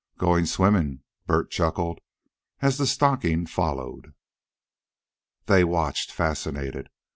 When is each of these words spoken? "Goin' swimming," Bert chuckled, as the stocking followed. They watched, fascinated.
"Goin' 0.17 0.47
swimming," 0.47 1.03
Bert 1.27 1.51
chuckled, 1.51 1.99
as 2.59 2.79
the 2.79 2.87
stocking 2.87 3.45
followed. 3.45 4.15
They 5.45 5.63
watched, 5.63 6.11
fascinated. 6.11 6.89